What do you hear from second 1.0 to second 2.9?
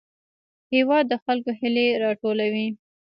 د خلکو هیلې راټولوي.